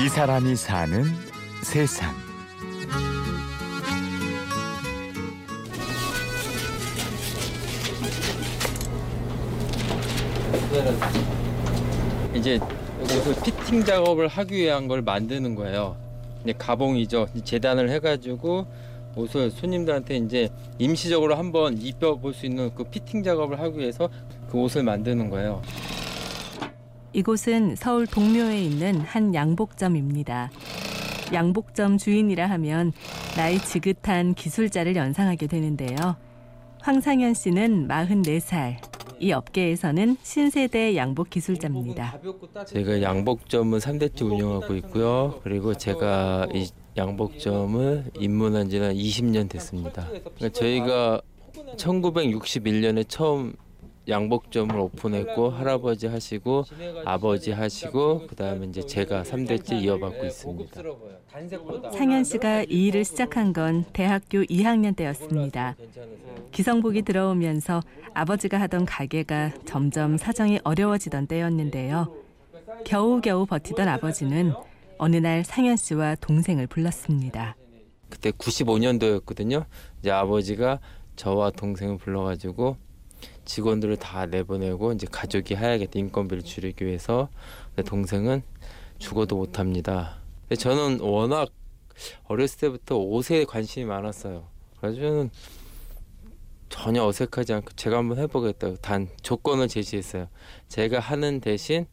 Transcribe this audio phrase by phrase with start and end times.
[0.00, 1.04] 이 사람이 사는
[1.64, 2.14] 세상.
[12.32, 12.60] 이제
[13.02, 15.96] 옷을 피팅 작업을 하기 위한 걸 만드는 거예요.
[16.44, 17.26] 이제 가봉이죠.
[17.42, 18.66] 재단을 해가지고
[19.16, 24.08] 옷을 손님들한테 이제 임시적으로 한번 입혀볼 수 있는 그 피팅 작업을 하기 위해서
[24.48, 25.60] 그 옷을 만드는 거예요.
[27.12, 30.50] 이곳은 서울 동묘에 있는 한 양복점입니다.
[31.32, 32.92] 양복점 주인이라 하면
[33.36, 36.16] 나이 지긋한 기술자를 연상하게 되는데요.
[36.80, 38.76] 황상현 씨는 44살.
[39.20, 42.20] 이 업계에서는 신세대 양복 기술자입니다.
[42.66, 45.40] 제가 양복점은 3대째 운영하고 있고요.
[45.42, 50.06] 그리고 제가 이 양복점을 입문한 지는 20년 됐습니다.
[50.06, 51.20] 그러니까 저희가
[51.76, 53.54] 1961년에 처음
[54.08, 56.64] 양복점을 오픈했고 할아버지 하시고
[57.04, 60.82] 아버지 하시고 그다음에 이제 제가 3대째 이어받고 있습니다.
[61.92, 65.76] 상현 씨가 이 일을 시작한 건 대학교 2학년 때였습니다.
[66.52, 67.82] 기성복이 들어오면서
[68.14, 72.12] 아버지가 하던 가게가 점점 사정이 어려워지던 때였는데요.
[72.84, 74.54] 겨우겨우 버티던 아버지는
[74.98, 77.56] 어느 날 상현 씨와 동생을 불렀습니다.
[78.08, 79.66] 그때 95년도였거든요.
[80.00, 80.80] 이제 아버지가
[81.16, 82.76] 저와 동생을 불러가지고
[83.44, 87.28] 직원들을 다 내보내고 이제 가족이 해야겠다 인건비를 줄이기 위해서
[87.84, 88.42] 동생은
[88.98, 90.18] 죽어도 못합니다.
[90.42, 91.48] 근데 저는 워낙
[92.24, 94.46] 어렸을 때부터 옷에 관심이 많았어요.
[94.80, 95.30] 그래서 저는
[96.68, 100.28] 전혀 어색하지 않고 제가 한번 해보겠다고 단 조건을 제시했어요.
[100.68, 101.86] 제가 하는 대신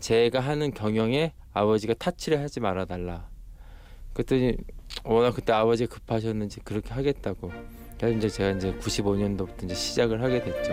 [0.00, 3.28] 제가 하는 경영에 아버지가 타치를 하지 말아달라.
[4.14, 4.56] 그랬더니
[5.04, 7.52] 워낙 그때 아버지가 급하셨는지 그렇게 하겠다고.
[7.98, 10.72] 그래서 이제 제가 이제 95년도부터 이제 시작을 하게 됐죠.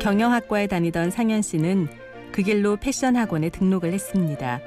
[0.00, 1.88] 경영학과에 다니던 상현 씨는
[2.32, 4.60] 그 길로 패션 학원에 등록을 했습니다.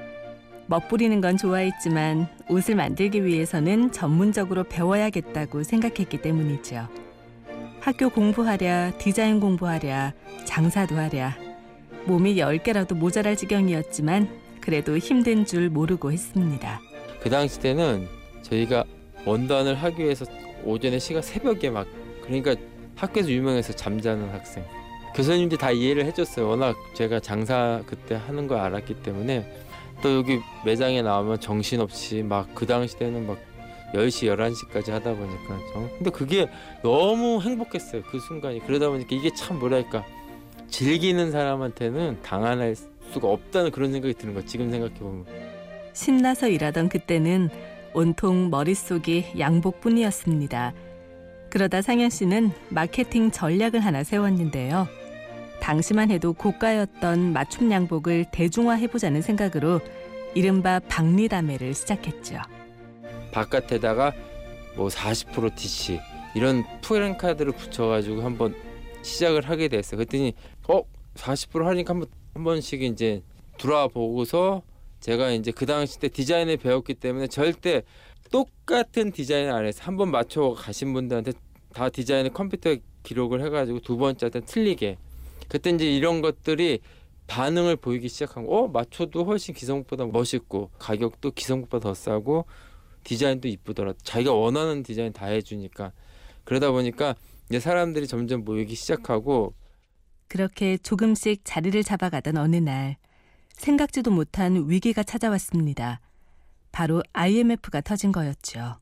[0.68, 6.88] 멋부리는 건 좋아했지만 옷을 만들기 위해서는 전문적으로 배워야겠다고 생각했기 때문이죠.
[7.80, 10.14] 학교 공부하랴, 디자인 공부하랴,
[10.46, 11.38] 장사도 하랴.
[12.06, 14.30] 몸이 10개라도 모자랄 지경이었지만
[14.62, 16.82] 그래도 힘든 줄 모르고 했습니다.
[17.28, 18.08] 그 당시 때는
[18.42, 18.86] 저희가
[19.26, 20.24] 원단을 하기 위해서
[20.64, 21.86] 오전에 시간 새벽에 막
[22.22, 22.56] 그러니까
[22.96, 24.64] 학교에서 유명해서 잠자는 학생.
[25.14, 26.48] 교수님들이 다 이해를 해줬어요.
[26.48, 29.46] 워낙 제가 장사 그때 하는 걸 알았기 때문에.
[30.02, 33.38] 또 여기 매장에 나오면 정신없이 막 그 당시 때는 막
[33.94, 35.60] 10시 11시까지 하다 보니까
[35.98, 36.48] 근데 그게
[36.82, 38.04] 너무 행복했어요.
[38.04, 38.66] 그 순간이.
[38.66, 40.06] 그러다 보니까 이게 참 뭐랄까.
[40.70, 42.74] 즐기는 사람한테는 당할
[43.12, 45.26] 수가 없다는 그런 생각이 드는 거야 지금 생각해 보면
[45.98, 47.50] 신나서 일하던 그때는
[47.92, 50.74] 온통 머릿속이 양복뿐이었습니다.
[51.50, 54.88] 그러다 상현 씨는 마케팅 전략을 하나 세웠는데요.
[55.60, 59.82] 당시만 해도 고가였던 맞춤 양복을 대중화해보자는 생각으로
[60.36, 62.42] 이른바 박리다매를 시작했죠.
[63.32, 64.14] 바깥에다가
[64.76, 66.00] 뭐 40% DC
[66.36, 68.54] 이런 프랜카드를 붙여가지고 한번
[69.02, 69.98] 시작을 하게 됐어요.
[69.98, 73.24] 그랬더니 어40% 하니까 한번 한 번씩 이제
[73.58, 74.62] 들어와 보고서
[75.00, 77.84] 제가 이제 그 당시 때 디자인을 배웠기 때문에 절대
[78.32, 81.34] 똑같은 디자인 안에서 한 번 맞춰 가신 분들한테
[81.74, 84.98] 다 디자인을 컴퓨터에 기록을 해가지고 두 번째 때 틀리게
[85.48, 86.80] 그때 이제 이런 것들이
[87.28, 88.54] 반응을 보이기 시작한 거.
[88.54, 92.46] 어 맞춰도 훨씬 기성복보다 멋있고 가격도 기성복보다 더 싸고
[93.04, 93.94] 디자인도 이쁘더라.
[94.04, 95.94] 자기가 원하는 디자인 다 해주니까
[96.44, 97.16] 그러다 보니까
[97.50, 99.54] 이제 사람들이 점점 모이기 시작하고
[100.28, 102.98] 그렇게 조금씩 자리를 잡아가던 어느 날
[103.58, 106.00] 생각지도 못한 위기가 찾아왔습니다.
[106.72, 108.80] 바로 IMF가 터진 거였죠.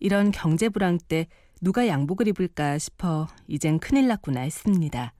[0.00, 1.26] 이런 경제 불황 때
[1.60, 5.12] 누가 양복을 입을까 싶어 이젠 큰일 났구나 했습니다.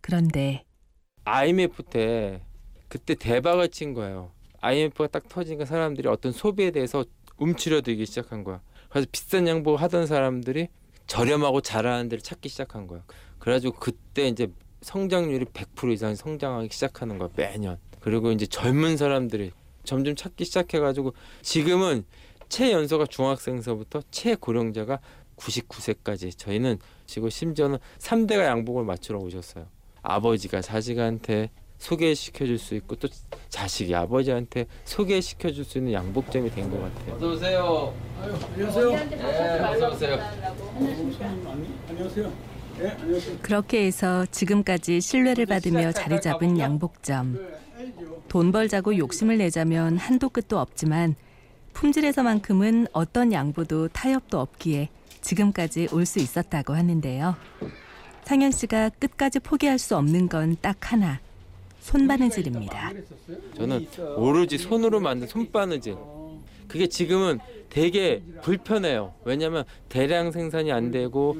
[0.00, 0.64] 그런데
[1.24, 2.42] IMF 때
[2.88, 4.32] 그때 대박을 친 거예요.
[4.60, 7.04] IMF가 딱 터지니까 사람들이 어떤 소비에 대해서
[7.36, 8.60] 움츠려들기 시작한 거야.
[8.88, 10.68] 그래서 비싼 양복 하던 사람들이
[11.06, 13.02] 저렴하고 잘하는 데를 찾기 시작한 거야.
[13.38, 14.48] 그래가지고 그때 이제
[14.80, 17.78] 성장률이 100% 이상 성장하기 시작하는 거야 매년.
[18.00, 19.52] 그리고 이제 젊은 사람들이
[19.84, 22.04] 점점 찾기 시작해가지고 지금은
[22.48, 25.00] 최연소가 중학생서부터 최고령자가
[25.36, 29.66] 99세까지 저희는 지금 심지어는 3대가 양복을 맞추러 오셨어요.
[30.02, 33.08] 아버지가 자식한테 소개시켜 줄 수 있고 또
[33.50, 37.14] 자식이 아버지한테 소개시켜 줄 수 있는 양복점이 된 것 같아요.
[37.14, 37.94] 어서 오세요.
[38.20, 38.90] 아유, 안녕하세요.
[38.90, 40.14] 네, 어서 오세요.
[40.14, 40.16] 안녕하세요.
[40.80, 42.57] 네, 안녕하세요.
[43.42, 47.38] 그렇게 해서 지금까지 신뢰를 받으며 자리 잡은 양복점.
[48.28, 51.14] 돈 벌자고 욕심을 내자면 한도 끝도 없지만
[51.72, 54.88] 품질에서만큼은 어떤 양보도 타협도 없기에
[55.20, 57.36] 지금까지 올 수 있었다고 하는데요.
[58.24, 61.20] 상현 씨가 끝까지 포기할 수 없는 건 딱 하나.
[61.80, 62.92] 손바느질입니다.
[63.56, 63.86] 저는
[64.16, 65.96] 오로지 손으로 만든 손바느질.
[66.68, 67.38] 그게 지금은
[67.70, 69.14] 되게 불편해요.
[69.24, 71.36] 왜냐하면 대량 생산이 안 되고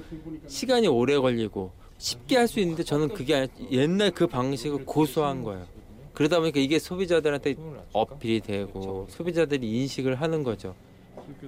[0.46, 5.66] 시간이 오래 걸리고 쉽게 할 수 있는데 저는 그게 아니- 옛날 그 방식을 고수한 거예요.
[6.14, 7.54] 그러다 보니까 이게 소비자들한테
[7.92, 10.74] 어필이 되고 소비자들이 인식을 하는 거죠.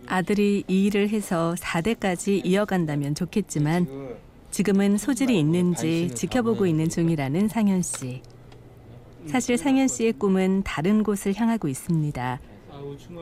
[0.06, 4.16] 아들이 이 일을 해서 4대까지 이어간다면 좋겠지만
[4.50, 8.20] 지금은 소질이 있는지 지켜보고 있는 중이라는 상현 씨.
[9.26, 12.40] 사실 상현 씨의 꿈은 다른 곳을 향하고 있습니다.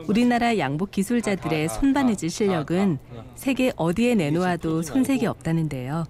[0.07, 2.99] 우리나라 양복 기술자들의 손바느질 실력은
[3.35, 6.05] 세계 어디에 내놓아도 손색이 없다는데요.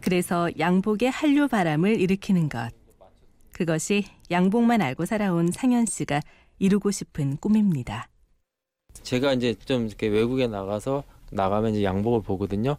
[0.00, 2.70] 그래서 양복의 한류 바람을 일으키는 것.
[3.52, 6.20] 그것이 양복만 알고 살아온 상현 씨가
[6.58, 8.08] 이루고 싶은 꿈입니다.
[9.02, 12.76] 제가 이제 좀 이렇게 외국에 나가서 나가면 이제 양복을 보거든요.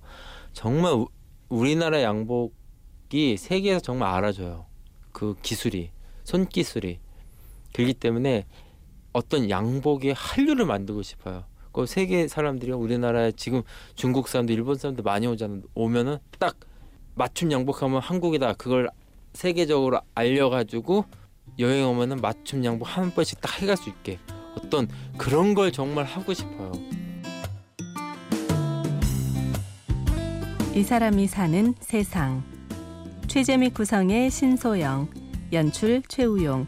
[0.54, 1.08] 정말 우,
[1.50, 4.66] 우리나라 양복이 세계에서 정말 알아줘요.
[5.12, 5.92] 그 기술이
[6.24, 7.00] 손기술이
[7.74, 8.46] 그렇기 때문에
[9.14, 11.46] 어떤 양복의 한류를 만들고 싶어요.
[11.72, 13.62] 그 세계 사람들이 우리나라에 지금
[13.96, 15.62] 중국 사람들, 일본 사람들 많이 오잖아.
[15.76, 16.56] 오면은 딱
[17.16, 18.54] 맞춤 양복하면 한국이다.
[18.54, 18.90] 그걸
[19.34, 21.06] 세계적으로 알려가지고
[21.60, 24.20] 여행 오면은 맞춤 양복 한 번씩 딱 해갈 수 있게
[24.58, 26.72] 어떤 그런 걸 정말 하고 싶어요.
[30.76, 32.44] 이 사람이 사는 세상.
[33.28, 35.10] 최재미 구성의 신소영,
[35.52, 36.66] 연출 최우용,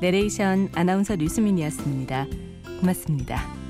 [0.00, 2.26] 내레이션 아나운서 류수민이었습니다.
[2.80, 3.65] 고맙습니다.